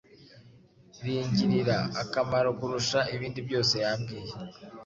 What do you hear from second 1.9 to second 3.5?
akamaro kurusha ibindi